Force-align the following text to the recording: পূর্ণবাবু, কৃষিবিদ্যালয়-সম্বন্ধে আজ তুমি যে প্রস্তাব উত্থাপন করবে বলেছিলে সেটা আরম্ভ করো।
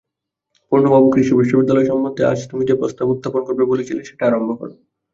পূর্ণবাবু, 0.71 1.07
কৃষিবিদ্যালয়-সম্বন্ধে 1.11 2.23
আজ 2.25 2.39
তুমি 2.49 2.63
যে 2.65 2.75
প্রস্তাব 2.75 3.05
উত্থাপন 3.09 3.41
করবে 3.43 3.63
বলেছিলে 3.65 4.01
সেটা 4.05 4.23
আরম্ভ 4.27 4.49
করো। 4.59 4.75